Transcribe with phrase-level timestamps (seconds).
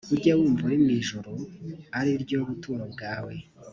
[0.13, 1.31] ujye wumva uri mu ijuru
[1.99, 3.33] ari ryo buturo bwawe